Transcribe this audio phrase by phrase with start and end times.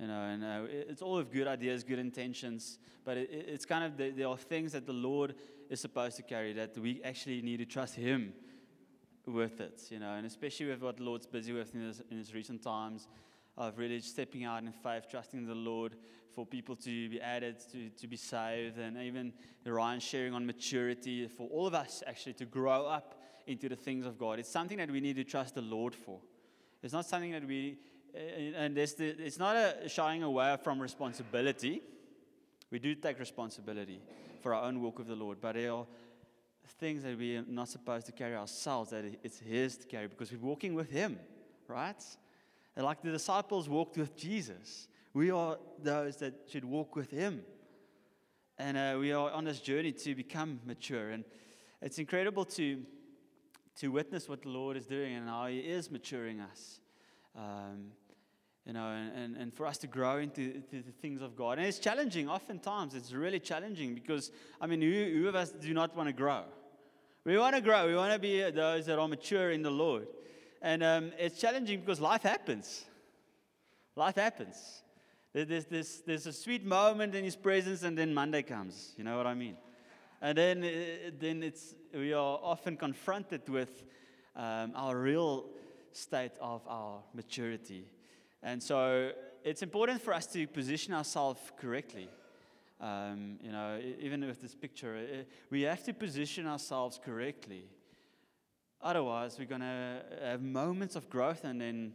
[0.00, 3.84] You know, and uh, it's all of good ideas, good intentions, but it, it's kind
[3.84, 5.34] of the, there are things that the Lord
[5.68, 8.32] is supposed to carry that we actually need to trust Him
[9.26, 9.82] with it.
[9.90, 13.08] You know, and especially with what the Lord's busy with in His, in recent times
[13.58, 15.96] of really stepping out in faith, trusting the Lord
[16.34, 19.34] for people to be added, to, to be saved, and even
[19.66, 24.06] Ryan sharing on maturity for all of us actually to grow up into the things
[24.06, 24.38] of God.
[24.38, 26.20] It's something that we need to trust the Lord for.
[26.82, 27.76] It's not something that we,
[28.14, 31.82] and the, it's not a shying away from responsibility.
[32.70, 34.00] We do take responsibility
[34.42, 35.86] for our own walk with the Lord, but there are
[36.78, 40.32] things that we are not supposed to carry ourselves, that it's His to carry because
[40.32, 41.18] we're walking with Him,
[41.68, 42.02] right?
[42.76, 47.42] And like the disciples walked with Jesus, we are those that should walk with Him.
[48.58, 51.10] And uh, we are on this journey to become mature.
[51.10, 51.24] And
[51.80, 52.82] it's incredible to,
[53.76, 56.79] to witness what the Lord is doing and how He is maturing us.
[57.36, 57.92] Um,
[58.66, 61.58] you know, and, and, for us to grow into, the things of God.
[61.58, 65.72] And it's challenging, oftentimes, it's really challenging because, I mean, who, who of us do
[65.72, 66.44] not want to grow?
[67.24, 70.06] We want to grow, we want to be those that are mature in the Lord.
[70.62, 72.84] And um, it's challenging because life happens.
[73.96, 74.82] Life happens.
[75.32, 78.94] There's, there's, there's a sweet moment in His presence, and then Monday comes.
[78.96, 79.56] You know what I mean?
[80.20, 83.82] And then, uh, then it's, we are often confronted with
[84.36, 85.46] um, our real
[85.92, 87.86] state of our maturity.
[88.42, 89.12] And so
[89.44, 92.08] it's important for us to position ourselves correctly.
[92.80, 97.64] Um, you know, even with this picture, we have to position ourselves correctly.
[98.82, 101.92] Otherwise, we're going to have moments of growth and then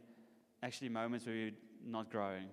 [0.62, 1.52] actually moments where we're
[1.84, 2.46] not growing.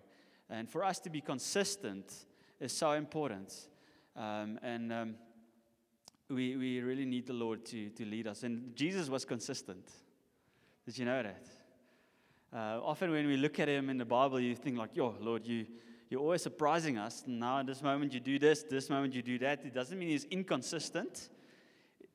[0.49, 2.13] And for us to be consistent
[2.59, 3.53] is so important.
[4.17, 5.15] Um, and um,
[6.31, 8.43] we, we really need the Lord to, to lead us.
[8.43, 9.91] And Jesus was consistent.
[10.85, 11.47] Did you know that?
[12.53, 15.47] Uh, often when we look at him in the Bible, you think like, yo, Lord,
[15.47, 15.67] you,
[16.11, 17.23] you're always surprising us.
[17.27, 19.65] Now, at this moment, you do this, this moment, you do that.
[19.65, 21.31] It doesn't mean he's inconsistent.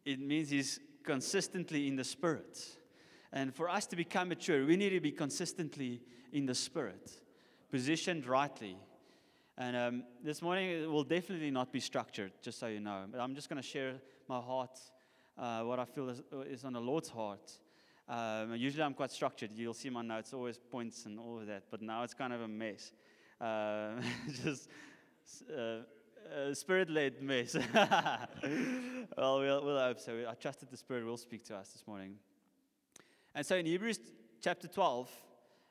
[0.05, 2.59] It means he's consistently in the Spirit.
[3.31, 7.11] And for us to become mature, we need to be consistently in the Spirit,
[7.71, 8.77] positioned rightly.
[9.58, 13.05] And um, this morning it will definitely not be structured, just so you know.
[13.09, 13.93] But I'm just going to share
[14.27, 14.77] my heart,
[15.37, 17.52] uh, what I feel is, is, on the Lord's heart.
[18.09, 19.51] Um, usually I'm quite structured.
[19.55, 21.63] You'll see my notes, always points and all of that.
[21.69, 22.91] But now it's kind of a mess.
[23.39, 24.01] Uh,
[24.43, 24.69] just.
[25.55, 25.79] Uh,
[26.27, 27.55] uh, spirit led mess.
[27.73, 30.25] well, well, we'll hope so.
[30.27, 32.15] I trust that the Spirit will speak to us this morning.
[33.33, 33.99] And so in Hebrews
[34.41, 35.09] chapter 12,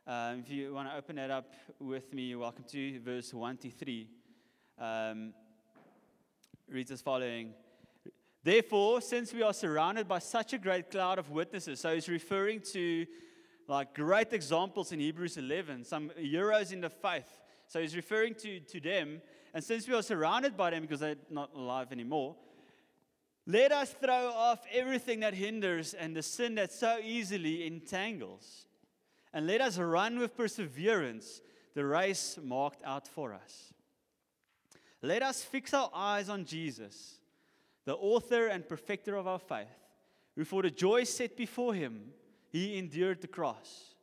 [0.06, 3.70] um, if you want to open that up with me, welcome to verse 1 to
[3.70, 4.08] 3.
[4.78, 5.34] Um,
[6.68, 7.54] reads as following
[8.47, 12.61] Therefore, since we are surrounded by such a great cloud of witnesses, so he's referring
[12.73, 13.05] to
[13.67, 17.41] like great examples in Hebrews 11, some heroes in the faith.
[17.67, 19.21] So he's referring to, to them
[19.53, 22.37] and since we are surrounded by them because they're not alive anymore,
[23.47, 28.67] let us throw off everything that hinders and the sin that so easily entangles.
[29.33, 31.41] And let us run with perseverance
[31.75, 33.73] the race marked out for us.
[35.01, 37.16] Let us fix our eyes on Jesus,
[37.86, 39.69] the author and perfecter of our faith,
[40.34, 42.10] who for the joy set before him,
[42.50, 43.94] he endured the cross,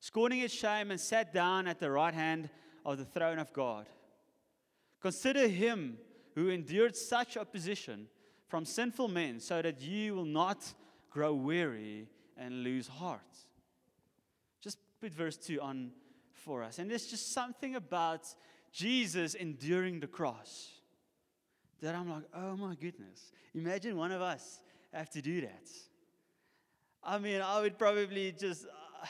[0.00, 2.48] scorning its shame, and sat down at the right hand
[2.86, 3.86] of the throne of God.
[5.00, 5.98] Consider him
[6.34, 8.06] who endured such opposition
[8.46, 10.72] from sinful men, so that you will not
[11.10, 13.20] grow weary and lose heart.
[14.62, 15.90] Just put verse 2 on
[16.32, 16.78] for us.
[16.78, 18.26] And there's just something about
[18.72, 20.77] Jesus enduring the cross
[21.80, 23.32] that I'm like, oh my goodness.
[23.54, 24.60] Imagine one of us
[24.92, 25.68] have to do that.
[27.02, 29.06] I mean, I would probably just, uh,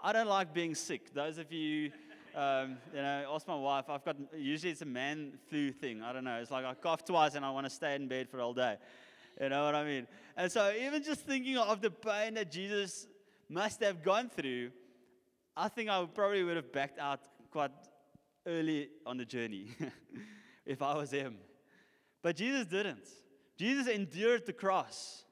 [0.00, 1.12] I don't like being sick.
[1.12, 1.90] Those of you
[2.34, 3.84] um, you know, ask my wife.
[3.88, 6.02] I've got usually it's a man flu thing.
[6.02, 6.36] I don't know.
[6.40, 8.76] It's like I cough twice and I want to stay in bed for all day.
[9.40, 10.06] You know what I mean?
[10.36, 13.06] And so even just thinking of the pain that Jesus
[13.48, 14.70] must have gone through,
[15.56, 17.20] I think I probably would have backed out
[17.50, 17.70] quite
[18.46, 19.68] early on the journey
[20.66, 21.36] if I was him.
[22.24, 23.06] But Jesus didn't.
[23.58, 25.24] Jesus endured the cross.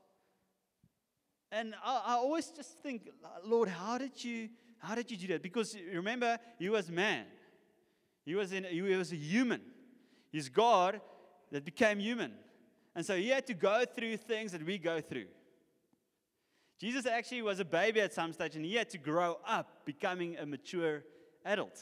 [1.51, 3.09] And I, I always just think,
[3.45, 5.43] Lord, how did you how did you do that?
[5.43, 7.25] Because remember, he was man.
[8.27, 9.61] He was, in, he was a human.
[10.33, 11.01] He's God
[11.53, 12.33] that became human.
[12.95, 15.27] And so he had to go through things that we go through.
[16.81, 20.37] Jesus actually was a baby at some stage and he had to grow up becoming
[20.37, 21.05] a mature
[21.45, 21.81] adult.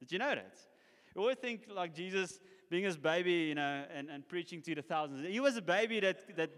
[0.00, 0.56] Did you know that?
[1.14, 2.40] You always think like Jesus
[2.70, 5.26] being his baby, you know, and, and preaching to the thousands.
[5.26, 6.50] He was a baby that, that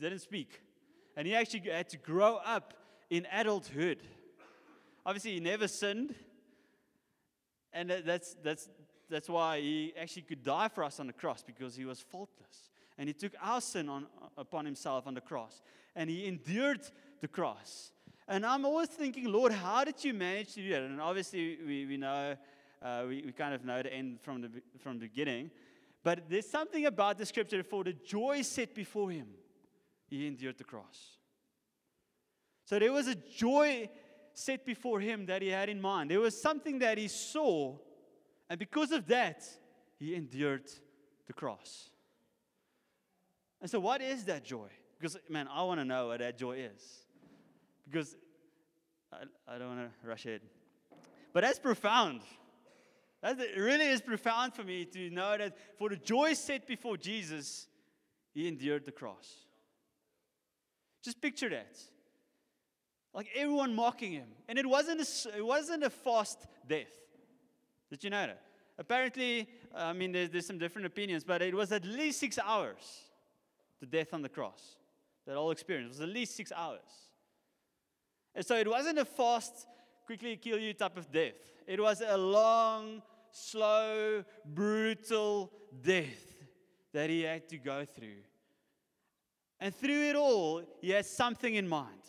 [0.00, 0.62] didn't speak.
[1.16, 2.74] And he actually had to grow up
[3.10, 3.98] in adulthood.
[5.04, 6.14] Obviously, he never sinned.
[7.72, 8.68] And that's, that's,
[9.10, 12.70] that's why he actually could die for us on the cross because he was faultless.
[12.96, 14.06] And he took our sin on,
[14.36, 15.60] upon himself on the cross.
[15.96, 16.80] And he endured
[17.20, 17.90] the cross.
[18.28, 20.82] And I'm always thinking, Lord, how did you manage to do that?
[20.82, 22.36] And obviously, we, we know,
[22.82, 25.50] uh, we, we kind of know the end from the, from the beginning.
[26.02, 29.28] But there's something about the scripture for the joy set before him,
[30.08, 31.16] he endured the cross.
[32.64, 33.88] So there was a joy
[34.32, 36.10] set before him that he had in mind.
[36.10, 37.76] There was something that he saw,
[38.48, 39.44] and because of that,
[39.98, 40.70] he endured
[41.26, 41.90] the cross.
[43.60, 44.68] And so, what is that joy?
[44.98, 47.06] Because, man, I want to know what that joy is.
[47.90, 48.16] Because
[49.12, 50.42] I, I don't want to rush ahead.
[51.32, 52.20] But that's profound.
[53.22, 57.66] That really is profound for me to know that for the joy set before Jesus,
[58.32, 59.28] he endured the cross.
[61.02, 61.76] Just picture that.
[63.12, 64.28] Like everyone mocking him.
[64.48, 66.92] And it wasn't a, it wasn't a fast death.
[67.90, 68.42] Did you know that?
[68.78, 73.02] Apparently, I mean, there's, there's some different opinions, but it was at least six hours,
[73.80, 74.76] the death on the cross.
[75.26, 76.80] That all experience was at least six hours.
[78.34, 79.66] And so it wasn't a fast,
[80.08, 81.34] quickly kill you type of death.
[81.66, 85.52] It was a long, slow, brutal
[85.82, 86.34] death
[86.94, 88.22] that he had to go through.
[89.60, 92.04] And through it all, he had something in mind.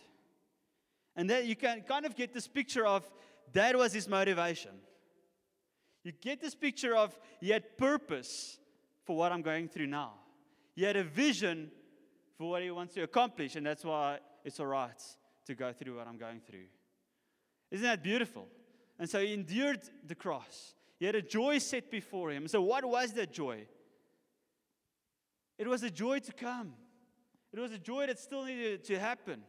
[1.17, 3.03] And that you can kind of get this picture of
[3.51, 4.71] that was his motivation.
[6.05, 8.59] You get this picture of he had purpose
[9.03, 10.13] for what I'm going through now.
[10.73, 11.69] He had a vision
[12.37, 15.03] for what he wants to accomplish, and that's why it's all right
[15.47, 16.67] to go through what I'm going through.
[17.71, 18.47] Isn't that beautiful?
[18.97, 20.73] And so he endured the cross.
[20.99, 22.47] He had a joy set before him.
[22.47, 23.65] So, what was that joy?
[25.57, 26.73] It was a joy to come,
[27.53, 29.41] it was a joy that still needed to happen.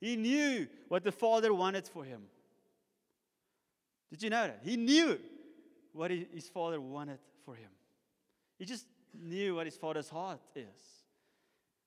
[0.00, 2.22] He knew what the Father wanted for him.
[4.10, 4.60] Did you know that?
[4.62, 5.18] He knew
[5.92, 7.70] what his Father wanted for him.
[8.58, 8.86] He just
[9.18, 10.66] knew what his Father's heart is.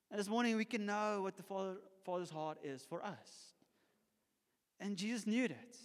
[0.10, 3.54] And this morning we can know what the Father, Father's heart is for us.
[4.80, 5.78] And Jesus knew that.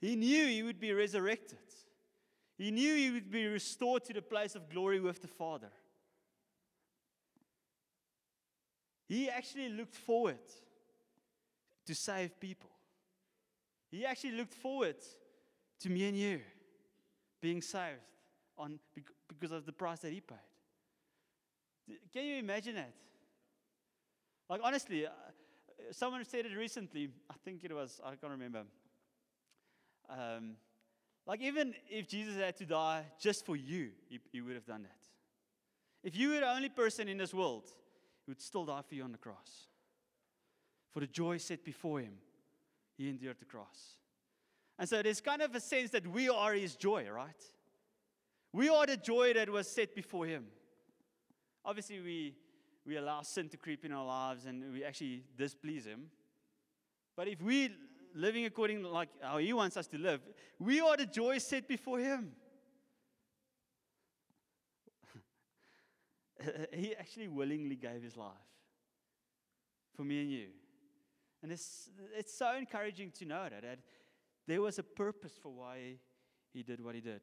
[0.00, 1.58] He knew he would be resurrected.
[2.58, 5.70] He knew he would be restored to the place of glory with the Father.
[9.08, 10.38] He actually looked forward
[11.86, 12.70] to save people.
[13.90, 14.96] He actually looked forward
[15.80, 16.40] to me and you
[17.40, 18.00] being saved
[18.58, 18.80] on,
[19.28, 20.38] because of the price that he paid.
[22.12, 22.92] Can you imagine that?
[24.48, 25.06] Like, honestly,
[25.92, 27.08] someone said it recently.
[27.30, 28.62] I think it was, I can't remember.
[30.08, 30.56] Um,
[31.26, 34.82] like, even if Jesus had to die just for you, he, he would have done
[34.82, 35.00] that.
[36.02, 37.64] If you were the only person in this world,
[38.24, 39.66] he would still die for you on the cross.
[40.92, 42.14] For the joy set before him,
[42.96, 43.96] he endured the cross.
[44.78, 47.42] And so there's kind of a sense that we are his joy, right?
[48.52, 50.46] We are the joy that was set before him.
[51.64, 52.34] Obviously, we,
[52.86, 56.04] we allow sin to creep in our lives and we actually displease him.
[57.16, 57.70] But if we
[58.14, 60.20] living according to like how he wants us to live,
[60.58, 62.32] we are the joy set before him.
[66.72, 68.32] he actually willingly gave his life
[69.96, 70.46] for me and you.
[71.42, 73.78] And it's, it's so encouraging to know that, that
[74.46, 75.96] there was a purpose for why
[76.52, 77.20] he did what he did.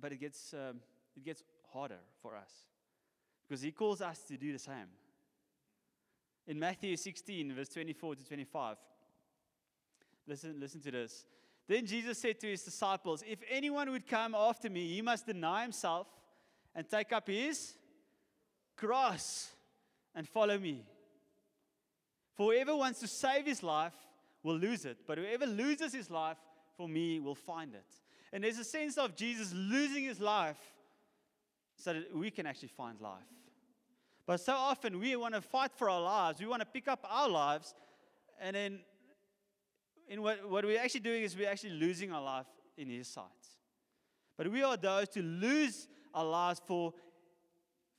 [0.00, 0.80] But it gets, um,
[1.16, 1.42] it gets
[1.72, 2.52] harder for us
[3.52, 4.88] because he calls us to do the same.
[6.46, 8.78] In Matthew 16, verse 24 to 25,
[10.26, 11.26] Listen, listen to this.
[11.68, 15.64] Then Jesus said to his disciples, If anyone would come after me, he must deny
[15.64, 16.06] himself
[16.74, 17.74] and take up his
[18.74, 19.50] cross
[20.14, 20.86] and follow me.
[22.32, 23.92] For whoever wants to save his life
[24.42, 26.38] will lose it, but whoever loses his life
[26.78, 27.84] for me will find it.
[28.32, 30.56] And there's a sense of Jesus losing his life
[31.76, 33.20] so that we can actually find life.
[34.26, 37.04] But so often we want to fight for our lives, we want to pick up
[37.08, 37.74] our lives,
[38.40, 38.80] and then
[40.08, 43.24] in what, what we're actually doing is we're actually losing our life in His sight.
[44.36, 46.92] But we are those to lose our lives for,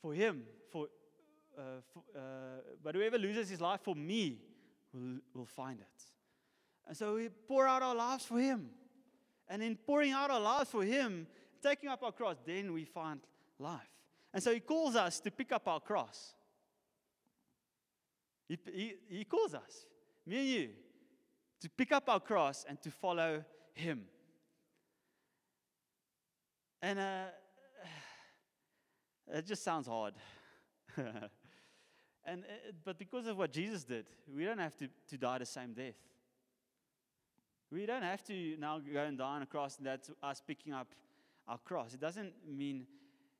[0.01, 0.43] for Him.
[0.71, 0.87] For,
[1.57, 1.61] uh,
[1.93, 2.19] for uh,
[2.83, 4.39] but whoever loses his life for me
[4.93, 6.03] will, will find it.
[6.87, 8.69] And so we pour out our lives for Him.
[9.47, 11.27] And in pouring out our lives for Him,
[11.61, 13.19] taking up our cross, then we find
[13.59, 13.92] life.
[14.33, 16.33] And so He calls us to pick up our cross.
[18.47, 19.85] He, he, he calls us,
[20.25, 20.69] me and you,
[21.61, 24.05] to pick up our cross and to follow Him.
[26.81, 27.23] And uh,
[29.33, 30.15] it just sounds hard.
[30.97, 35.45] and, uh, but because of what Jesus did, we don't have to, to die the
[35.45, 35.95] same death.
[37.71, 40.73] We don't have to now go and die on a cross, and that's us picking
[40.73, 40.87] up
[41.47, 41.93] our cross.
[41.93, 42.85] It doesn't mean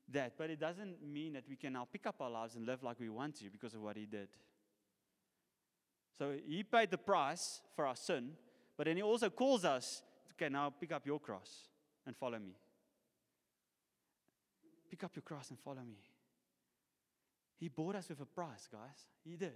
[0.09, 2.83] that, but it doesn't mean that we can now pick up our lives and live
[2.83, 4.29] like we want to because of what He did.
[6.17, 8.31] So He paid the price for our sin,
[8.77, 11.69] but then He also calls us, okay, now pick up your cross
[12.05, 12.55] and follow me.
[14.89, 15.97] Pick up your cross and follow me.
[17.59, 19.07] He bought us with a price, guys.
[19.23, 19.53] He did.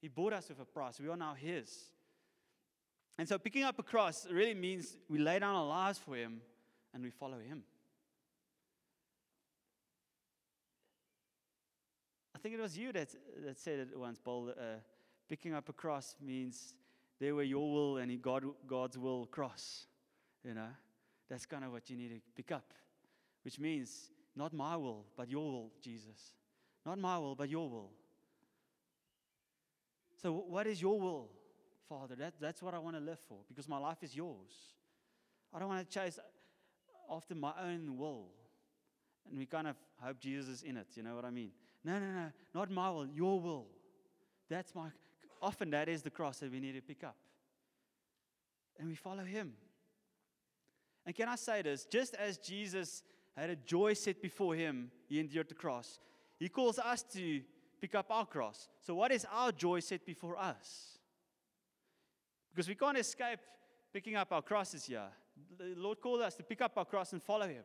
[0.00, 0.98] He bought us with a price.
[0.98, 1.70] We are now His.
[3.18, 6.40] And so picking up a cross really means we lay down our lives for Him
[6.94, 7.64] and we follow Him.
[12.38, 13.08] I think it was you that,
[13.44, 14.50] that said it once, Paul.
[14.50, 14.78] Uh,
[15.28, 16.72] picking up a cross means
[17.18, 19.86] there where your will and God, God's will cross.
[20.44, 20.68] You know,
[21.28, 22.72] that's kind of what you need to pick up,
[23.42, 26.36] which means not my will, but your will, Jesus.
[26.86, 27.90] Not my will, but your will.
[30.22, 31.30] So, what is your will,
[31.88, 32.14] Father?
[32.14, 34.76] That, that's what I want to live for because my life is yours.
[35.52, 36.20] I don't want to chase
[37.10, 38.26] after my own will.
[39.28, 40.86] And we kind of hope Jesus is in it.
[40.94, 41.50] You know what I mean?
[41.84, 42.30] No, no, no.
[42.54, 43.66] Not my will, your will.
[44.48, 44.88] That's my.
[45.40, 47.16] Often that is the cross that we need to pick up.
[48.78, 49.52] And we follow him.
[51.06, 51.84] And can I say this?
[51.84, 53.02] Just as Jesus
[53.36, 56.00] had a joy set before him, he endured the cross.
[56.38, 57.40] He calls us to
[57.80, 58.68] pick up our cross.
[58.80, 60.98] So, what is our joy set before us?
[62.50, 63.38] Because we can't escape
[63.92, 65.08] picking up our crosses here.
[65.58, 67.64] The Lord called us to pick up our cross and follow Him.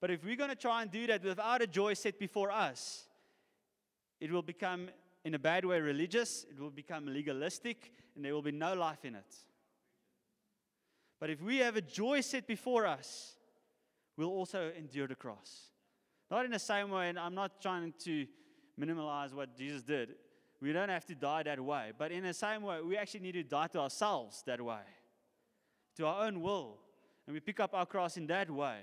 [0.00, 3.08] But if we're going to try and do that without a joy set before us,
[4.24, 4.88] it will become,
[5.26, 9.04] in a bad way, religious, it will become legalistic, and there will be no life
[9.04, 9.36] in it.
[11.20, 13.34] But if we have a joy set before us,
[14.16, 15.68] we'll also endure the cross.
[16.30, 18.26] Not in the same way, and I'm not trying to
[18.78, 20.14] minimize what Jesus did.
[20.62, 21.92] We don't have to die that way.
[21.98, 24.86] But in the same way, we actually need to die to ourselves that way,
[25.98, 26.78] to our own will.
[27.26, 28.78] And we pick up our cross in that way.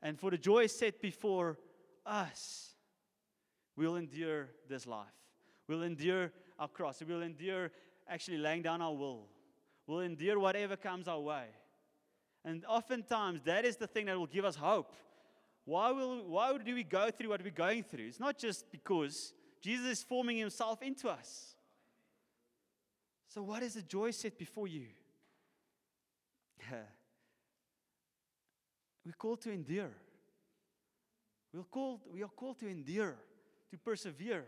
[0.00, 1.58] And for the joy set before
[2.06, 2.75] us,
[3.76, 5.06] we'll endure this life.
[5.68, 7.02] We'll endure our cross.
[7.06, 7.70] We'll endure
[8.08, 9.26] actually laying down our will.
[9.86, 11.46] We'll endure whatever comes our way.
[12.44, 14.92] And oftentimes, that is the thing that will give us hope
[15.66, 18.06] why, will, why do we go through what we're going through?
[18.06, 21.56] It's not just because Jesus is forming himself into us.
[23.26, 24.86] So, what is the joy set before you?
[29.04, 29.90] we're called to endure.
[31.52, 33.16] We're called, we are called to endure,
[33.70, 34.44] to persevere.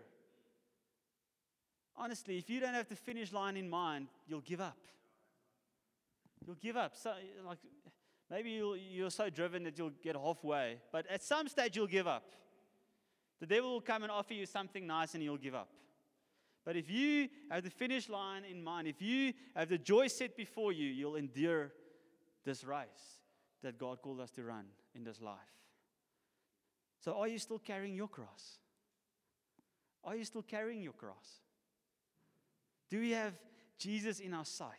[1.96, 4.78] Honestly, if you don't have the finish line in mind, you'll give up.
[6.46, 6.94] You'll give up.
[6.96, 7.12] So,
[7.44, 7.58] like,
[8.30, 12.30] Maybe you're so driven that you'll get halfway, but at some stage you'll give up.
[13.40, 15.70] The devil will come and offer you something nice and you'll give up.
[16.64, 20.36] But if you have the finish line in mind, if you have the joy set
[20.36, 21.72] before you, you'll endure
[22.44, 23.22] this race
[23.62, 25.38] that God called us to run in this life.
[27.00, 28.58] So, are you still carrying your cross?
[30.04, 31.40] Are you still carrying your cross?
[32.90, 33.34] Do we have
[33.78, 34.70] Jesus in our sight?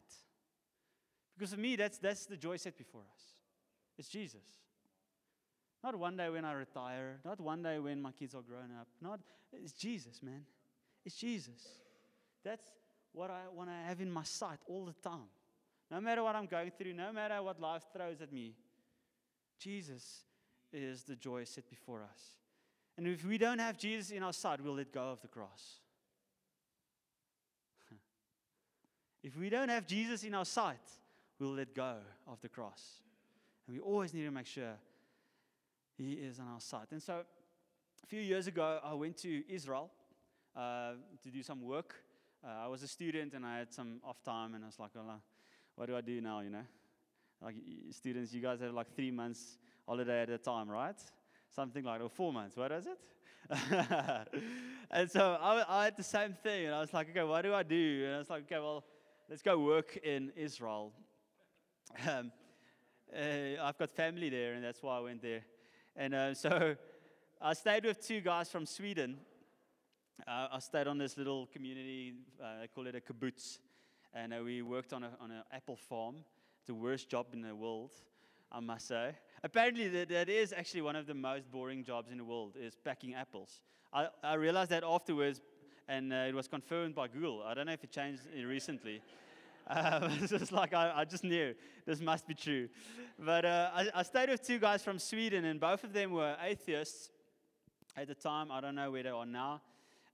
[1.38, 3.22] Because for me, that's, that's the joy set before us.
[3.98, 4.44] It's Jesus.
[5.84, 8.88] Not one day when I retire, not one day when my kids are grown up.
[9.02, 9.20] Not
[9.54, 10.44] it's Jesus, man.
[11.06, 11.62] It's Jesus.
[12.44, 12.64] That's
[13.14, 15.30] what I want to have in my sight all the time.
[15.90, 18.54] No matter what I'm going through, no matter what life throws at me,
[19.58, 20.24] Jesus
[20.72, 22.22] is the joy set before us.
[23.00, 25.80] And if we don't have Jesus in our sight, we'll let go of the cross.
[29.24, 30.86] if we don't have Jesus in our sight,
[31.40, 31.96] we'll let go
[32.28, 33.02] of the cross.
[33.66, 34.74] And we always need to make sure
[35.98, 36.88] He is on our side.
[36.92, 37.22] And so
[38.04, 39.90] a few years ago, I went to Israel
[40.54, 41.96] uh, to do some work.
[42.44, 44.92] Uh, I was a student and I had some off time, and I was like,
[44.94, 45.22] well,
[45.76, 46.66] what do I do now, you know?
[47.42, 47.56] Like,
[47.92, 51.00] students, you guys have like three months holiday at a time, right?
[51.56, 52.98] Something like, or four months, what is it?
[54.92, 57.54] and so I, I had the same thing, and I was like, okay, what do
[57.54, 58.04] I do?
[58.06, 58.84] And I was like, okay, well,
[59.30, 60.92] let's go work in Israel.
[62.08, 62.32] Um,
[63.12, 65.42] uh, I've got family there, and that's why I went there.
[65.96, 66.76] And uh, so
[67.42, 69.18] I stayed with two guys from Sweden.
[70.28, 73.58] Uh, I stayed on this little community, uh, they call it a kibbutz.
[74.14, 76.18] And uh, we worked on, a, on an apple farm.
[76.68, 77.92] The worst job in the world,
[78.52, 79.16] I must say.
[79.44, 82.76] Apparently, that, that is actually one of the most boring jobs in the world, is
[82.76, 83.62] packing apples.
[83.94, 85.42] I, I realized that afterwards,
[85.88, 87.44] and uh, it was confirmed by Google.
[87.44, 89.02] I don't know if it changed recently.
[89.68, 91.56] Um, it's just like I, I, just knew
[91.86, 92.68] this must be true.
[93.18, 96.36] But uh, I, I, stayed with two guys from Sweden, and both of them were
[96.44, 97.10] atheists
[97.96, 98.52] at the time.
[98.52, 99.62] I don't know where they are now.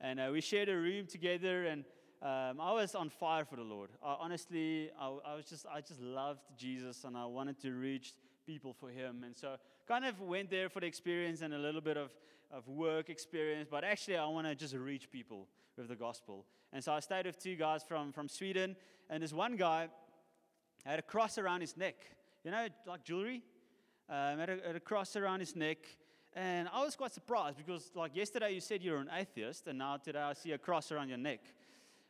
[0.01, 1.83] And uh, we shared a room together, and
[2.21, 3.89] um, I was on fire for the Lord.
[4.03, 8.13] I, honestly, I, I, was just, I just loved Jesus and I wanted to reach
[8.45, 9.23] people for Him.
[9.25, 9.55] And so,
[9.87, 12.11] kind of went there for the experience and a little bit of,
[12.51, 13.67] of work experience.
[13.69, 15.47] But actually, I want to just reach people
[15.77, 16.45] with the gospel.
[16.73, 18.75] And so, I stayed with two guys from, from Sweden.
[19.09, 19.89] And this one guy
[20.85, 21.95] had a cross around his neck,
[22.43, 23.43] you know, like jewelry.
[24.07, 25.79] Um, had, a, had a cross around his neck.
[26.35, 29.97] And I was quite surprised because, like, yesterday you said you're an atheist, and now
[29.97, 31.39] today I see a cross around your neck.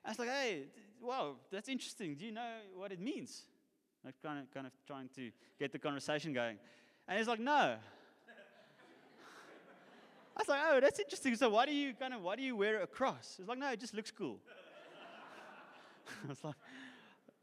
[0.03, 0.63] I was like, hey,
[0.99, 2.15] wow, that's interesting.
[2.15, 3.43] Do you know what it means?
[4.21, 6.57] Kind of, kind of trying to get the conversation going.
[7.07, 7.77] And he's like, no.
[10.37, 11.35] I was like, oh, that's interesting.
[11.35, 13.35] So why do you kind of, why do you wear a cross?
[13.37, 14.37] He's like, no, it just looks cool.
[16.25, 16.55] I was like,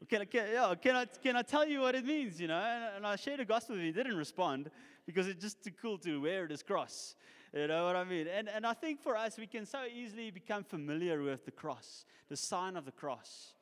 [0.07, 2.57] can I, can, yeah, can, I, can I tell you what it means, you know?
[2.57, 3.87] And, and I shared the gospel with him.
[3.87, 4.69] He didn't respond
[5.05, 7.15] because it's just too cool to wear this cross.
[7.53, 8.27] You know what I mean?
[8.27, 12.05] And, and I think for us, we can so easily become familiar with the cross,
[12.29, 13.53] the sign of the cross.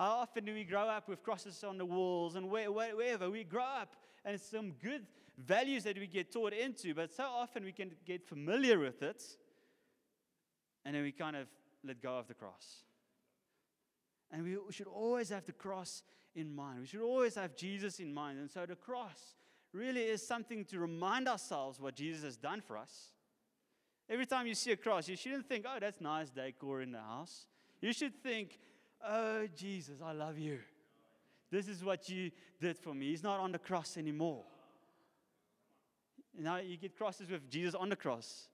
[0.00, 3.28] How often do we grow up with crosses on the walls and where, where, wherever?
[3.28, 7.24] We grow up and it's some good values that we get taught into, but so
[7.24, 9.22] often we can get familiar with it
[10.86, 11.48] and then we kind of
[11.84, 12.84] let go of the cross.
[14.30, 16.02] And we should always have the cross
[16.34, 16.80] in mind.
[16.80, 18.38] We should always have Jesus in mind.
[18.38, 19.34] And so the cross
[19.74, 23.10] really is something to remind ourselves what Jesus has done for us.
[24.08, 27.00] Every time you see a cross, you shouldn't think, oh, that's nice decor in the
[27.00, 27.44] house.
[27.82, 28.58] You should think,
[29.06, 30.58] oh, Jesus, I love you.
[31.50, 32.30] This is what you
[32.60, 33.10] did for me.
[33.10, 34.44] He's not on the cross anymore.
[36.38, 38.48] Now you get crosses with Jesus on the cross.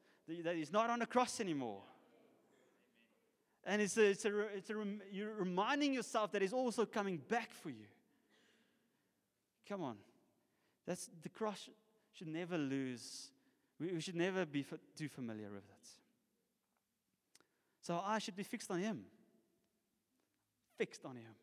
[0.45, 1.83] That he's not on the cross anymore.
[3.65, 4.75] And it's, a, it's, a, it's a,
[5.12, 7.87] you're reminding yourself that he's also coming back for you.
[9.69, 9.97] Come on.
[10.87, 11.69] That's, the cross
[12.12, 13.31] should never lose
[13.79, 14.65] we, we should never be
[14.97, 15.88] too familiar with it.
[17.83, 19.05] So I should be fixed on Him.
[20.78, 21.35] Fixed on Him.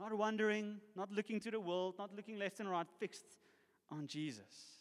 [0.00, 3.36] Not wondering, not looking to the world, not looking left and right, fixed
[3.90, 4.78] on Jesus.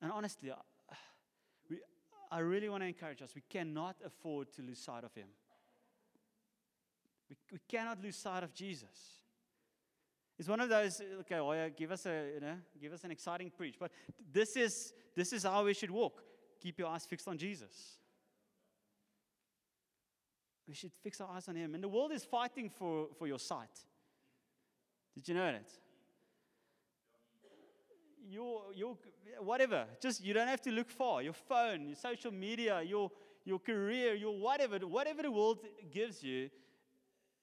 [0.00, 0.54] And honestly, I,
[1.68, 1.78] we,
[2.30, 5.28] I really want to encourage us we cannot afford to lose sight of Him.
[7.28, 9.20] We, we cannot lose sight of Jesus.
[10.38, 13.10] It's one of those, okay, oh well, give us a, you know, give us an
[13.10, 13.76] exciting preach.
[13.78, 13.90] But
[14.32, 16.22] this is this is how we should walk.
[16.60, 17.98] Keep your eyes fixed on Jesus.
[20.68, 21.74] We should fix our eyes on Him.
[21.74, 23.84] And the world is fighting for, for your sight.
[25.14, 25.70] Did you know that?
[28.28, 28.96] Your, your,
[29.40, 31.22] whatever, just you don't have to look far.
[31.22, 33.10] Your phone, your social media, your,
[33.44, 35.58] your career, your whatever, whatever the world
[35.90, 36.48] gives you,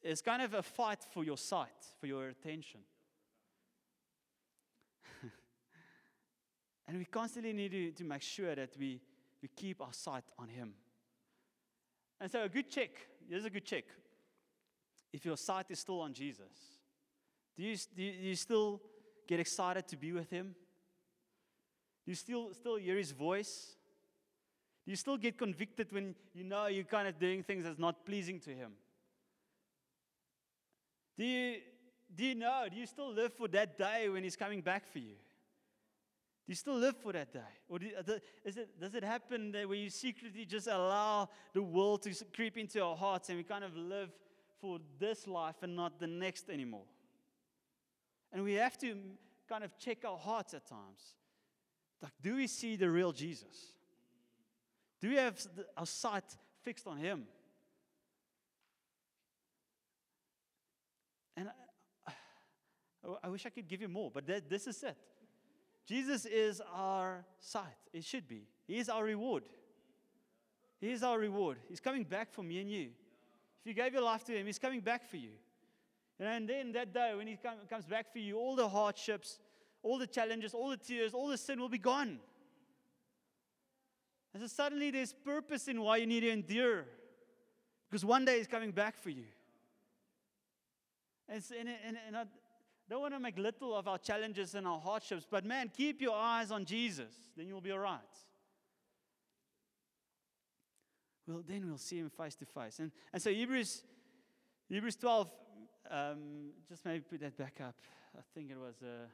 [0.02, 2.80] it's kind of a fight for your sight, for your attention.
[6.88, 9.02] and we constantly need to, to make sure that we,
[9.42, 10.74] we keep our sight on Him.
[12.20, 12.92] And so, a good check
[13.30, 13.86] here's a good check.
[15.14, 16.80] If your sight is still on Jesus,
[17.56, 18.82] do you, do you, still
[19.28, 20.56] get excited to be with Him?
[22.06, 23.76] Do you still, still hear His voice?
[24.86, 28.06] Do you still get convicted when you know you're kind of doing things that's not
[28.06, 28.74] pleasing to Him?
[31.18, 31.58] Do you,
[32.14, 32.66] do you know?
[32.72, 35.16] Do you still live for that day when He's coming back for you?
[36.48, 37.40] Do you still live for that day?
[37.68, 38.14] Or do, uh,
[38.46, 42.58] is it, does it happen that where you secretly just allow the world to creep
[42.58, 44.12] into our hearts and we kind of live
[44.62, 46.86] for this life and not the next anymore?
[48.32, 48.96] And we have to
[49.50, 51.16] kind of check our hearts at times.
[52.02, 53.74] Like, do we see the real Jesus?
[55.02, 55.38] Do we have
[55.76, 57.26] our sight fixed on Him?
[61.36, 61.50] And
[62.08, 62.12] I,
[63.26, 64.96] I wish I could give you more, but that, this is it.
[65.88, 67.64] Jesus is our sight.
[67.94, 68.44] It should be.
[68.68, 69.44] He is our reward.
[70.82, 71.58] He is our reward.
[71.70, 72.90] He's coming back for me and you.
[73.62, 75.32] If you gave your life to Him, He's coming back for you.
[76.20, 79.40] And then that day when He come, comes back for you, all the hardships,
[79.82, 82.20] all the challenges, all the tears, all the sin will be gone.
[84.34, 86.86] And so suddenly there's purpose in why you need to endure.
[87.90, 89.24] Because one day He's coming back for you.
[91.30, 92.24] And, and, and, and I
[92.90, 96.16] don't want to make little of our challenges and our hardships, but man, keep your
[96.16, 98.00] eyes on Jesus, then you'll be all right.
[101.28, 102.80] Well, then we'll see him face to face.
[102.80, 103.84] And, and so Hebrews,
[104.70, 105.30] Hebrews 12,
[105.92, 107.76] um, just maybe put that back up.
[108.18, 109.08] I think it was uh,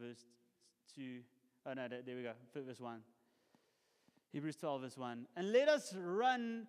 [0.00, 0.24] verse
[0.94, 1.18] 2.
[1.66, 3.00] Oh, no, there we go, verse 1.
[4.32, 5.26] Hebrews 12, verse 1.
[5.36, 6.68] And let us run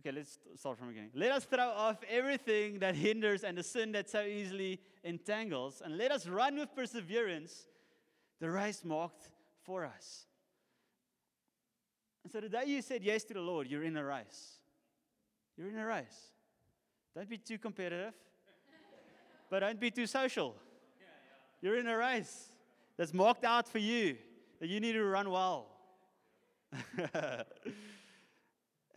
[0.00, 1.10] Okay, let's start from again.
[1.14, 5.96] Let us throw off everything that hinders and the sin that so easily entangles, and
[5.96, 7.66] let us run with perseverance
[8.40, 9.30] the race marked
[9.64, 10.26] for us.
[12.22, 14.58] And so the day you said yes to the Lord, you're in a race.
[15.56, 16.30] You're in a race.
[17.14, 18.12] Don't be too competitive,
[19.50, 20.54] but don't be too social.
[21.62, 22.52] You're in a race
[22.96, 24.16] that's marked out for you
[24.60, 25.68] that you need to run well.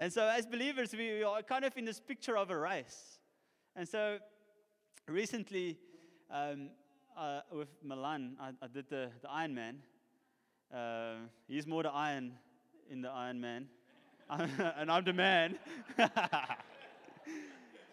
[0.01, 3.19] and so, as believers, we are kind of in this picture of a race.
[3.75, 4.19] And so,
[5.09, 5.77] recently,
[6.31, 6.69] um,
[7.17, 9.79] uh, with Milan, I, I, did the, the Iron Man.
[10.73, 11.15] Uh,
[11.49, 12.31] he's more the iron
[12.89, 13.67] in the Iron Man,
[14.29, 15.59] and I'm the man.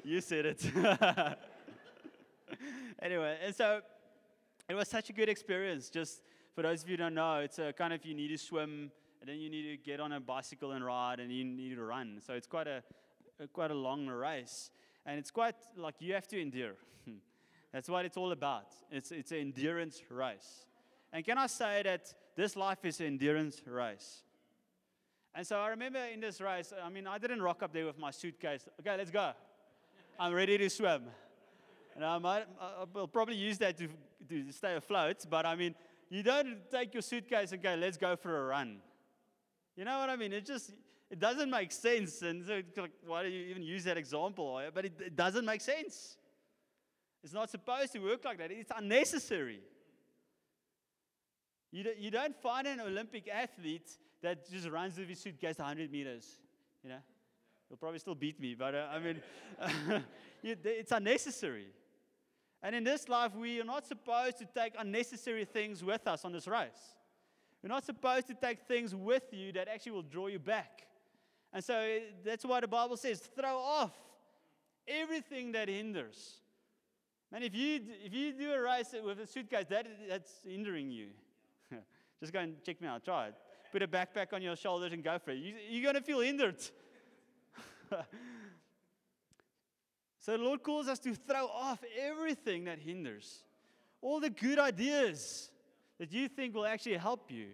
[0.04, 0.64] you said it.
[3.02, 3.80] anyway, and so
[4.68, 5.90] it was such a good experience.
[5.90, 6.22] Just
[6.54, 8.92] for those of you who don't know, it's a kind of you need to swim,
[9.26, 11.82] and then you need to get on a bicycle and ride, and you need to
[11.82, 12.20] run.
[12.24, 12.80] So it's quite a,
[13.40, 14.70] a quite a long race,
[15.04, 16.74] and it's quite like you have to endure.
[17.72, 18.68] That's what it's all about.
[18.88, 20.66] It's it's an endurance race.
[21.12, 24.22] And can I say that this life is an endurance race?
[25.34, 27.98] And so I remember in this race, I mean, I didn't rock up there with
[27.98, 28.68] my suitcase.
[28.78, 29.32] Okay, let's go.
[30.20, 31.02] I'm ready to swim.
[31.96, 33.88] And I might, I'll probably use that to,
[34.28, 35.74] to stay afloat, but I mean,
[36.10, 38.78] you don't take your suitcase and go, let's go for a run.
[39.76, 40.32] You know what I mean?
[40.32, 40.72] It just,
[41.10, 42.22] it doesn't make sense.
[42.22, 44.60] And so, like, why do you even use that example?
[44.74, 46.16] But it, it doesn't make sense.
[47.22, 48.50] It's not supposed to work like that.
[48.50, 49.60] It's unnecessary.
[51.72, 53.90] You don't, you don't find an Olympic athlete
[54.22, 56.38] that just runs with his suitcase 100 meters.
[56.82, 56.98] You know,
[57.68, 60.04] he'll probably still beat me, but uh, I mean,
[60.42, 61.66] it's unnecessary.
[62.62, 66.32] And in this life, we are not supposed to take unnecessary things with us on
[66.32, 66.95] this race.
[67.66, 70.86] You're not supposed to take things with you that actually will draw you back.
[71.52, 73.90] And so eh, that's why the Bible says throw off
[74.86, 76.36] everything that hinders.
[77.32, 81.08] Man, if you, if you do a race with a suitcase, that, that's hindering you.
[82.20, 83.04] Just go and check me out.
[83.04, 83.34] Try it.
[83.72, 85.38] Put a backpack on your shoulders and go for it.
[85.38, 86.60] You, you're going to feel hindered.
[90.20, 93.42] so the Lord calls us to throw off everything that hinders.
[94.00, 95.50] All the good ideas
[95.98, 97.48] that you think will actually help you.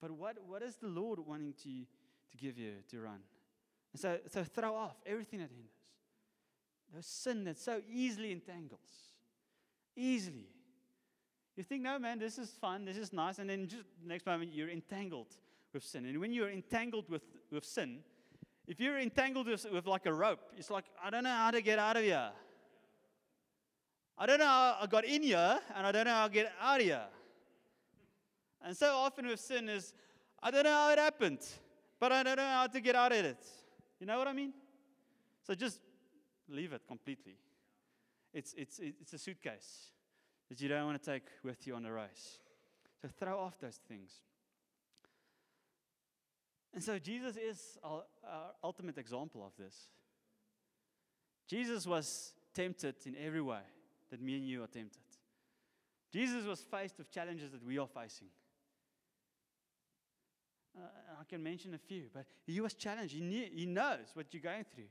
[0.00, 1.70] But what, what is the Lord wanting to,
[2.30, 3.20] to give you to run?
[3.92, 5.70] And so, so throw off everything that hinders.
[6.94, 9.10] The sin that so easily entangles.
[9.96, 10.48] Easily.
[11.56, 13.38] You think, no, man, this is fun, this is nice.
[13.38, 15.34] And then just next moment, you're entangled
[15.72, 16.04] with sin.
[16.04, 18.00] And when you're entangled with, with sin,
[18.66, 21.62] if you're entangled with, with like a rope, it's like, I don't know how to
[21.62, 22.30] get out of here.
[24.18, 26.52] I don't know how I got in here, and I don't know how I get
[26.60, 27.06] out of here.
[28.64, 29.92] And so often with sin is,
[30.42, 31.40] I don't know how it happened,
[32.00, 33.44] but I don't know how to get out of it.
[34.00, 34.52] You know what I mean?
[35.46, 35.80] So just
[36.48, 37.36] leave it completely.
[38.32, 39.92] It's, it's, it's a suitcase
[40.48, 42.40] that you don't want to take with you on the race.
[43.02, 44.10] So throw off those things.
[46.74, 49.88] And so Jesus is our, our ultimate example of this.
[51.48, 53.60] Jesus was tempted in every way
[54.10, 55.02] that me and you are tempted.
[56.12, 58.28] Jesus was faced with challenges that we are facing.
[60.76, 60.82] Uh,
[61.20, 63.14] I can mention a few, but he was challenged.
[63.14, 64.84] He, knew, he knows what you're going through.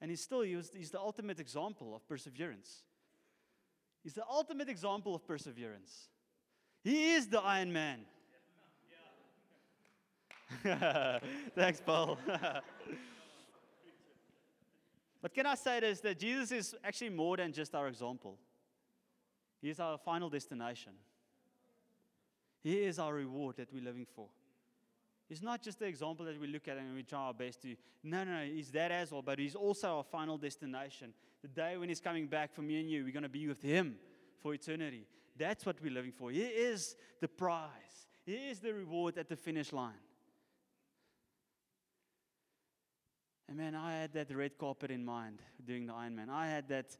[0.00, 2.82] And he's still, he was, he's the ultimate example of perseverance.
[4.02, 6.08] He's the ultimate example of perseverance.
[6.82, 8.00] He is the Iron Man.
[11.54, 12.18] Thanks, Paul.
[15.22, 18.38] but can I say this that Jesus is actually more than just our example?
[19.60, 20.92] He is our final destination.
[22.62, 24.28] He is our reward that we're living for.
[25.28, 27.76] He's not just the example that we look at and we try our best to.
[28.02, 28.44] No, no, no.
[28.44, 31.12] He's that as well, but He's also our final destination.
[31.42, 33.62] The day when He's coming back for me and you, we're going to be with
[33.62, 33.96] Him
[34.42, 35.06] for eternity.
[35.36, 36.30] That's what we're living for.
[36.30, 39.92] He is the prize, He is the reward at the finish line.
[43.48, 46.28] And man, I had that red carpet in mind doing the Ironman.
[46.28, 46.96] I had that,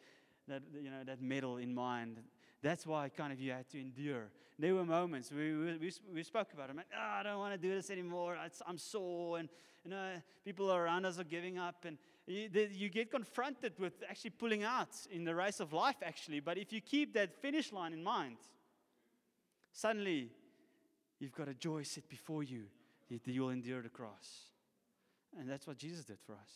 [0.49, 2.19] that, you know, that medal in mind
[2.63, 4.31] that's why kind of you had to endure.
[4.59, 6.77] There were moments we, we, we spoke about it.
[6.77, 8.37] Like, oh, ah, I don't want to do this anymore.
[8.67, 9.49] I'm sore, and
[9.85, 14.31] you know, people around us are giving up, and you, you get confronted with actually
[14.31, 15.97] pulling out in the race of life.
[16.03, 18.39] Actually, but if you keep that finish line in mind,
[19.73, 20.31] suddenly
[21.21, 22.65] you've got a joy set before you
[23.09, 24.41] that you'll endure the cross,
[25.39, 26.51] and that's what Jesus did for us.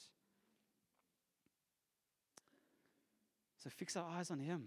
[3.63, 4.65] So fix our eyes on Him.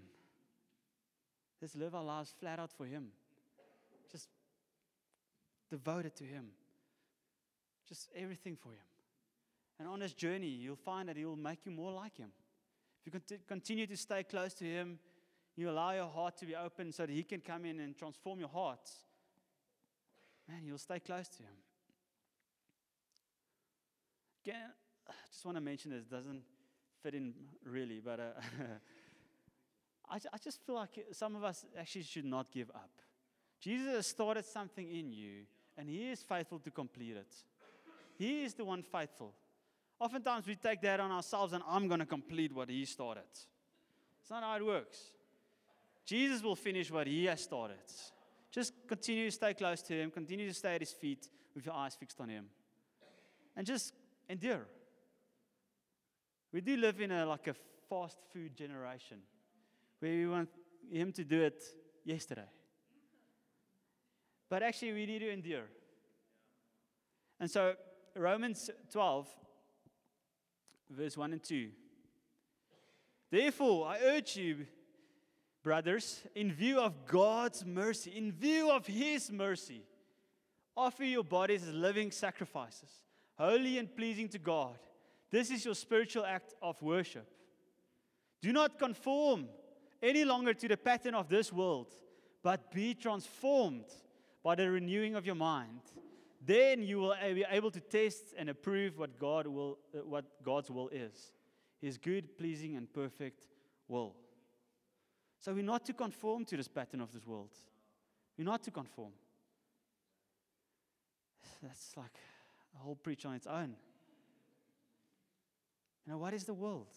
[1.61, 3.07] Let's live our lives flat out for Him.
[4.11, 4.29] Just
[5.69, 6.47] devoted to Him.
[7.87, 8.85] Just everything for Him.
[9.79, 12.31] And on this journey, you'll find that He will make you more like Him.
[13.05, 14.99] If you continue to stay close to Him,
[15.55, 18.39] you allow your heart to be open so that He can come in and transform
[18.39, 18.89] your heart.
[20.47, 21.55] Man, you'll stay close to Him.
[24.45, 24.69] Again,
[25.07, 26.05] I just want to mention this.
[26.05, 26.41] Doesn't
[27.01, 28.23] fit in really, but uh,
[30.09, 32.91] I, I just feel like some of us actually should not give up.
[33.59, 35.43] Jesus has started something in you,
[35.77, 37.33] and He is faithful to complete it.
[38.17, 39.33] He is the one faithful.
[39.99, 43.23] Oftentimes we take that on ourselves, and I'm going to complete what He started.
[44.21, 44.99] It's not how it works.
[46.05, 47.77] Jesus will finish what He has started.
[48.51, 51.75] Just continue to stay close to Him, continue to stay at His feet with your
[51.75, 52.45] eyes fixed on Him,
[53.55, 53.93] and just
[54.29, 54.67] endure.
[56.51, 57.55] We do live in a like a
[57.89, 59.17] fast food generation
[60.01, 60.49] we want
[60.91, 61.63] Him to do it
[62.03, 62.49] yesterday.
[64.49, 65.65] But actually, we need to endure.
[67.39, 67.73] And so,
[68.15, 69.27] Romans 12,
[70.89, 71.69] verse 1 and 2.
[73.31, 74.65] Therefore, I urge you,
[75.63, 79.83] brothers, in view of God's mercy, in view of His mercy,
[80.77, 82.89] offer your bodies as living sacrifices,
[83.37, 84.77] holy and pleasing to God.
[85.31, 87.27] This is your spiritual act of worship.
[88.41, 89.47] Do not conform
[90.05, 91.87] any longer to the pattern of this world,
[92.43, 93.85] but be transformed
[94.43, 95.81] by the renewing of your mind.
[96.45, 100.69] Then you will be able to test and approve what, God will, uh, what God's
[100.69, 101.31] will is
[101.81, 103.47] His good, pleasing, and perfect
[103.87, 104.15] will.
[105.39, 107.49] So we're not to conform to this pattern of this world.
[108.37, 109.11] We're not to conform.
[111.63, 112.19] That's like
[112.75, 113.75] a whole preach on its own.
[116.05, 116.93] You know, what is the world?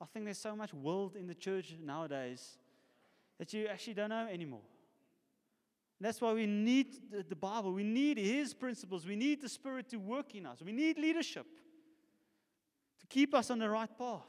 [0.00, 2.58] I think there's so much world in the church nowadays
[3.38, 4.60] that you actually don't know anymore.
[6.00, 7.72] That's why we need the, the Bible.
[7.72, 9.06] We need His principles.
[9.06, 10.60] We need the Spirit to work in us.
[10.62, 11.46] We need leadership
[13.00, 14.20] to keep us on the right path.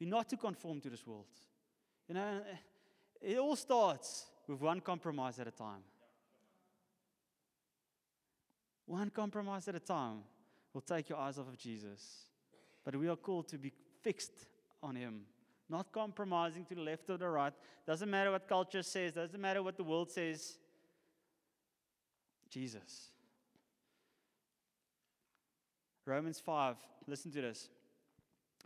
[0.00, 1.26] We're not to conform to this world.
[2.08, 2.40] You know,
[3.20, 5.82] it all starts with one compromise at a time.
[8.86, 10.18] One compromise at a time
[10.72, 12.24] will take your eyes off of Jesus.
[12.84, 14.46] But we are called to be fixed
[14.82, 15.22] on Him,
[15.68, 17.52] not compromising to the left or the right.
[17.86, 20.58] Doesn't matter what culture says, doesn't matter what the world says.
[22.50, 23.08] Jesus.
[26.06, 27.68] Romans 5, listen to this.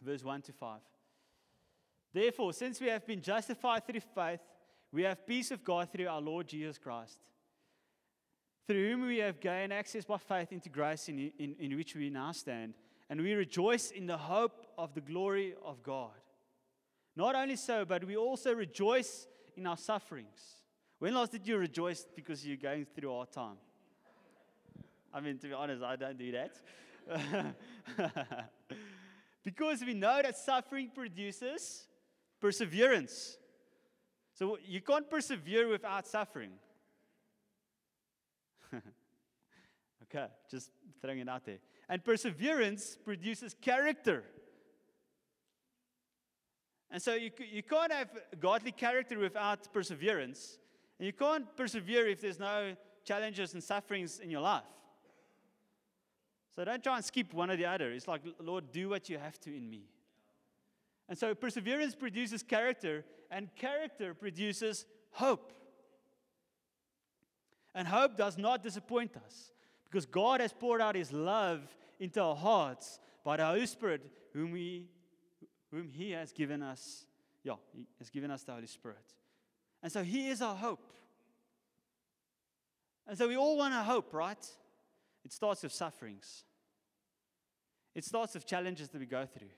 [0.03, 0.81] Verse 1 to 5.
[2.13, 4.41] Therefore, since we have been justified through faith,
[4.93, 7.19] we have peace with God through our Lord Jesus Christ,
[8.67, 12.11] through whom we have gained access by faith into grace in, in, in which we
[12.11, 12.75] now stand
[13.11, 16.11] and we rejoice in the hope of the glory of God.
[17.17, 20.63] Not only so, but we also rejoice in our sufferings.
[20.99, 23.57] When last did you rejoice because you're going through a hard time?
[25.13, 26.55] I mean, to be honest, I don't do that.
[29.45, 31.87] because we know that suffering produces
[32.41, 33.39] perseverance.
[34.35, 36.53] So you can't persevere without suffering.
[40.11, 40.71] Okay, just
[41.03, 41.59] throwing it out there.
[41.89, 44.25] And perseverance produces character.
[46.91, 48.09] And so you, you can't have
[48.41, 50.59] godly character without perseverance.
[50.99, 52.75] And you can't persevere if there's no
[53.05, 54.63] challenges and sufferings in your life.
[56.55, 57.93] So don't try and skip one or the other.
[57.93, 59.85] It's like, Lord, do what you have to in me.
[61.09, 65.53] And so perseverance produces character, and character produces hope.
[67.75, 69.53] And hope does not disappoint us.
[69.91, 71.63] Because God has poured out his love
[71.99, 74.87] into our hearts by the Holy Spirit, whom, we,
[75.71, 77.07] whom he has given us.
[77.43, 79.15] Yeah, he has given us the Holy Spirit.
[79.83, 80.93] And so he is our hope.
[83.07, 84.47] And so we all want a hope, right?
[85.25, 86.45] It starts with sufferings.
[87.95, 89.49] It starts with challenges that we go through.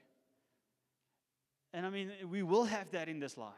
[1.73, 3.55] And I mean, we will have that in this life.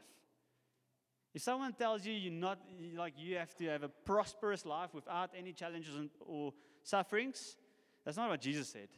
[1.35, 2.59] If someone tells you you're not,
[2.95, 7.57] like you have to have a prosperous life without any challenges or sufferings,
[8.05, 8.89] that's not what Jesus said.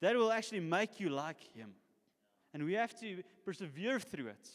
[0.00, 1.70] That will actually make you like Him.
[2.52, 4.48] And we have to persevere through it.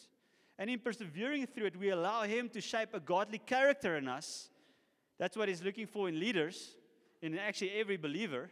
[0.57, 4.49] And in persevering through it, we allow Him to shape a godly character in us.
[5.17, 6.75] That's what He's looking for in leaders,
[7.21, 8.49] in actually every believer.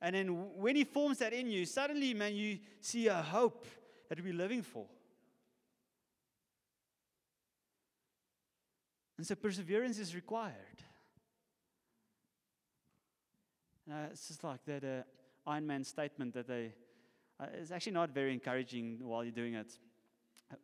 [0.00, 3.66] And then when He forms that in you, suddenly, man, you see a hope
[4.08, 4.86] that we're living for.
[9.22, 10.82] And so perseverance is required.
[13.88, 16.72] Uh, it's just like that uh, Iron Man statement that they,
[17.38, 19.78] uh, it's actually not very encouraging while you're doing it.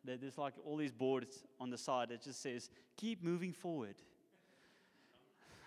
[0.04, 3.94] There's like all these boards on the side that just says, keep moving forward.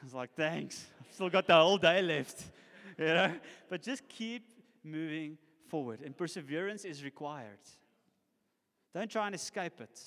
[0.04, 0.86] It's like, thanks.
[0.99, 2.43] I've still got the whole day left.
[2.97, 3.34] you know?
[3.69, 4.49] But just keep
[4.84, 5.38] moving
[5.69, 6.01] forward.
[6.01, 7.62] And perseverance is required.
[8.93, 9.97] Don't try and escape it.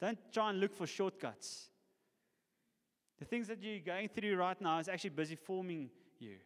[0.00, 1.70] Don't try and look for shortcuts.
[3.20, 6.36] The things that you're going through right now is actually busy forming you.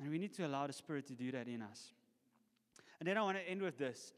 [0.00, 1.92] And we need to allow the Spirit to do that in us.
[2.98, 4.12] And then I want to end with this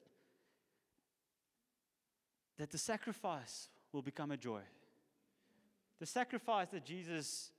[2.56, 4.60] that the sacrifice will become a joy.
[6.00, 7.50] The sacrifice that Jesus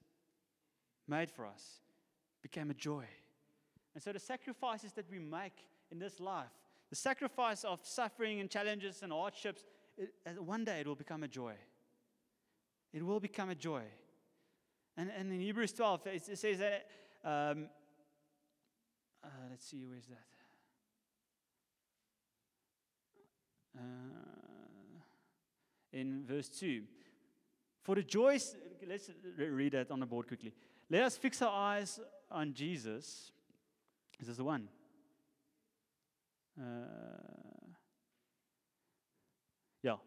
[1.08, 1.80] made for us
[2.42, 3.06] became a joy.
[3.94, 5.54] And so the sacrifices that we make
[5.92, 6.52] in this life,
[6.90, 9.64] the sacrifice of suffering and challenges and hardships,
[9.98, 11.54] it, one day it will become a joy.
[12.96, 13.84] It will become a joy.
[14.96, 16.88] And, and in Hebrews 12, it, says that,
[17.26, 17.68] um,
[19.22, 20.24] uh, let's see, where's that?
[23.78, 23.82] Uh,
[25.92, 26.84] in verse 2.
[27.84, 28.40] For the joy,
[28.88, 30.54] let's read that on the board quickly.
[30.90, 32.00] Let us fix our eyes
[32.32, 33.34] on Jesus.
[34.18, 34.70] This Is the one?
[36.58, 36.64] Uh,
[39.84, 39.98] yeah.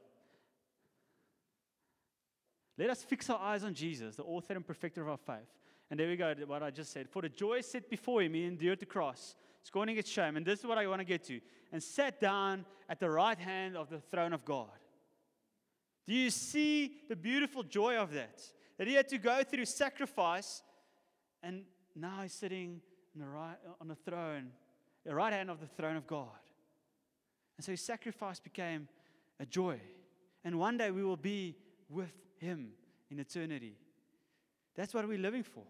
[2.79, 5.49] Let us fix our eyes on Jesus, the author and perfecter of our faith.
[5.91, 7.09] And there we go, what I just said.
[7.09, 10.37] For the joy set before him, he endured the cross, scorning its shame.
[10.37, 11.41] And this is what I want to get to.
[11.73, 14.69] And sat down at the right hand of the throne of God.
[16.07, 18.41] Do you see the beautiful joy of that?
[18.79, 20.63] That he had to go through sacrifice,
[21.43, 21.65] and
[21.97, 22.81] now he's sitting
[23.15, 24.51] on the, right, on the throne,
[25.05, 26.29] the right hand of the throne of God.
[27.57, 28.89] And so his sacrifice became
[29.41, 29.81] a joy.
[30.45, 31.57] And one day we will be
[31.89, 32.71] with him
[33.11, 33.77] in eternity.
[34.75, 35.65] That's what we're living for.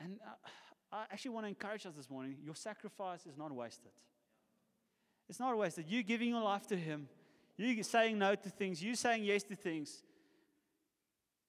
[0.00, 0.30] And uh,
[0.92, 3.92] I actually want to encourage us this morning your sacrifice is not wasted.
[5.28, 5.86] It's not wasted.
[5.88, 7.08] You giving your life to Him,
[7.56, 10.02] you saying no to things, you saying yes to things.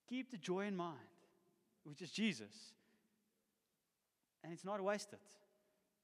[0.10, 0.98] Keep the joy in mind,
[1.84, 2.74] which is Jesus.
[4.44, 5.20] And it's not wasted.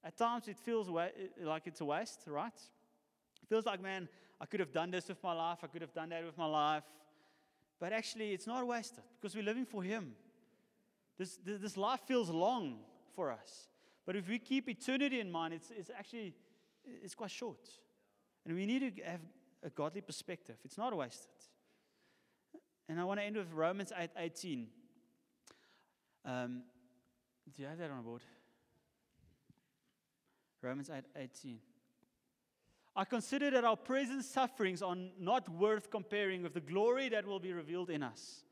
[0.03, 2.53] At times it feels like it's a waste, right?
[3.43, 4.07] It feels like, man,
[4.41, 6.45] I could have done this with my life, I could have done that with my
[6.45, 6.83] life.
[7.79, 10.13] But actually, it's not wasted because we're living for Him.
[11.17, 12.79] This, this life feels long
[13.15, 13.67] for us.
[14.05, 16.33] But if we keep eternity in mind, it's, it's actually
[17.03, 17.69] it's quite short.
[18.45, 19.21] And we need to have
[19.63, 20.55] a godly perspective.
[20.63, 21.29] It's not wasted.
[22.87, 24.67] And I want to end with Romans 8 18.
[26.25, 26.63] Um,
[27.55, 28.21] do you have that on board?
[30.61, 31.59] Romans 8 18.
[32.99, 37.39] I consider that our present sufferings are not worth comparing with the glory that will
[37.39, 38.43] be revealed in us.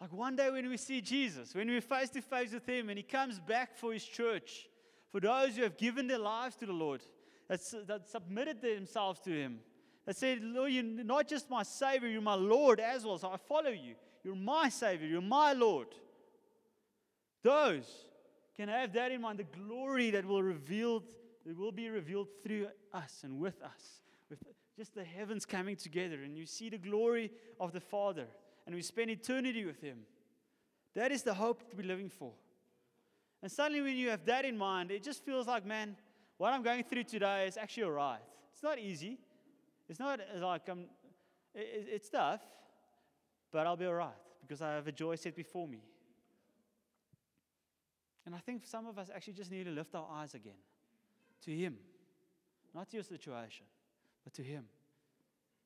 [0.00, 2.96] Like one day when we see Jesus, when we're face to face with Him and
[2.96, 4.68] He comes back for His church,
[5.10, 7.02] for those who have given their lives to the Lord,
[7.48, 9.58] that, that submitted themselves to Him,
[10.06, 13.38] that said, Lord, you're not just my Savior, you're my Lord as well, so I
[13.48, 13.96] follow you.
[14.22, 15.88] You're my Savior, you're my Lord.
[17.42, 17.90] Those
[18.56, 21.12] can have that in mind, the glory that will revealed
[21.48, 24.00] it will be revealed through us and with us,
[24.30, 24.38] with
[24.76, 28.26] just the heavens coming together, and you see the glory of the Father,
[28.66, 29.98] and we spend eternity with Him.
[30.94, 32.32] That is the hope to be living for.
[33.42, 35.96] And suddenly, when you have that in mind, it just feels like, man,
[36.38, 38.20] what I'm going through today is actually all right.
[38.52, 39.18] It's not easy.
[39.88, 40.86] It's not like I'm,
[41.54, 42.40] it, it's tough,
[43.50, 45.82] but I'll be all right because I have a joy set before me.
[48.24, 50.54] And I think some of us actually just need to lift our eyes again
[51.44, 51.76] to Him,
[52.74, 53.66] not to your situation,
[54.24, 54.64] but to Him.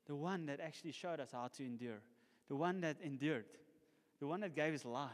[0.07, 2.01] The one that actually showed us how to endure,
[2.49, 3.45] the one that endured,
[4.21, 5.11] the one that gave His life.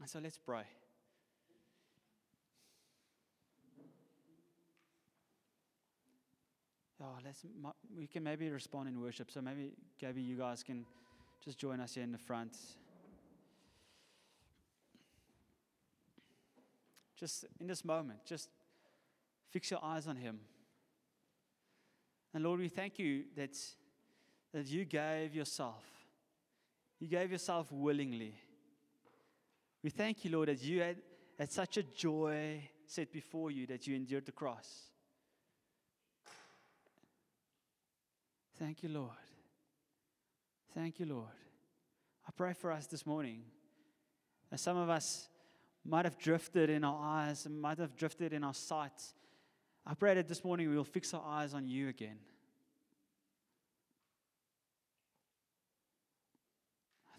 [0.00, 0.64] And so let's pray.
[7.00, 7.44] Oh, let's,
[7.96, 9.30] we can maybe respond in worship.
[9.30, 10.86] So maybe, Gabby, you guys can
[11.44, 12.56] just join us here in the front.
[17.18, 18.48] Just in this moment, just
[19.50, 20.40] fix your eyes on Him.
[22.32, 23.56] And Lord, we thank you that,
[24.52, 25.84] that you gave yourself.
[26.98, 28.34] You gave yourself willingly.
[29.82, 30.96] We thank you, Lord, that you had,
[31.38, 34.90] had such a joy set before you that you endured the cross.
[38.58, 39.10] Thank you, Lord.
[40.74, 41.28] Thank you, Lord.
[42.26, 43.42] I pray for us this morning.
[44.50, 45.28] As some of us
[45.84, 49.02] might have drifted in our eyes and might have drifted in our sight.
[49.86, 52.18] I pray that this morning we will fix our eyes on you again.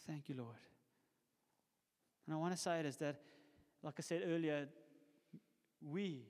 [0.07, 0.55] Thank you, Lord.
[2.26, 3.20] And I want to say it is that,
[3.82, 4.68] like I said earlier,
[5.82, 6.26] we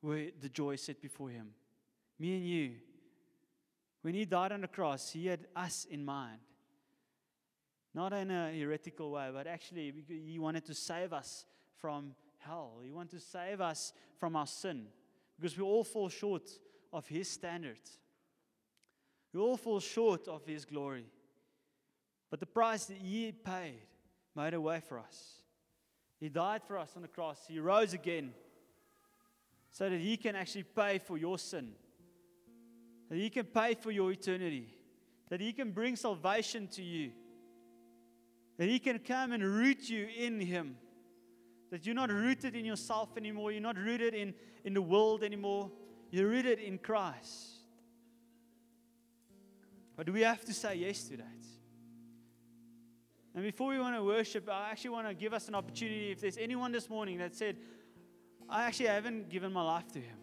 [0.00, 1.48] were the joy set before Him.
[2.18, 2.72] Me and you.
[4.02, 6.38] When He died on the cross, He had us in mind.
[7.94, 11.44] Not in a heretical way, but actually, He wanted to save us
[11.76, 12.80] from hell.
[12.82, 14.86] He wanted to save us from our sin
[15.36, 16.48] because we all fall short
[16.92, 17.80] of His standard.
[19.32, 21.06] We all fall short of His glory.
[22.30, 23.82] But the price that He paid
[24.34, 25.42] made a way for us.
[26.18, 28.32] He died for us on the cross, He rose again
[29.70, 31.72] so that He can actually pay for your sin,
[33.08, 34.68] that He can pay for your eternity,
[35.28, 37.10] that He can bring salvation to you,
[38.58, 40.76] that He can come and root you in Him.
[41.70, 43.50] That you're not rooted in yourself anymore.
[43.52, 44.34] You're not rooted in,
[44.64, 45.70] in the world anymore.
[46.10, 47.48] You're rooted in Christ.
[49.96, 51.26] But we have to say yes to that.
[53.34, 56.10] And before we want to worship, I actually want to give us an opportunity.
[56.10, 57.56] If there's anyone this morning that said,
[58.48, 60.18] I actually haven't given my life to Him.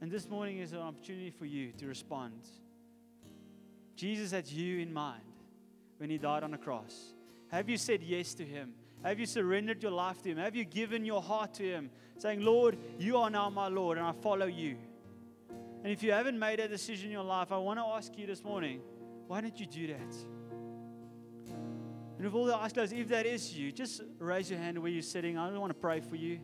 [0.00, 2.48] And this morning is an opportunity for you to respond.
[3.94, 5.31] Jesus had you in mind
[6.02, 7.14] when He died on the cross.
[7.52, 8.72] Have you said yes to Him?
[9.04, 10.38] Have you surrendered your life to Him?
[10.38, 14.06] Have you given your heart to Him, saying, Lord, you are now my Lord, and
[14.06, 14.78] I follow you?
[15.84, 18.26] And if you haven't made a decision in your life, I want to ask you
[18.26, 18.80] this morning,
[19.28, 20.16] why don't you do that?
[22.16, 24.90] And with all the eyes closed, if that is you, just raise your hand where
[24.90, 25.38] you're sitting.
[25.38, 26.40] I don't want to pray for you.